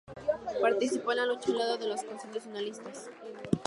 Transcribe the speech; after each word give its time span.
Participó 0.61 1.11
en 1.11 1.17
la 1.17 1.25
lucha 1.27 1.51
al 1.51 1.59
lado 1.59 1.77
de 1.77 1.87
los 1.87 2.01
constitucionalistas. 2.01 3.11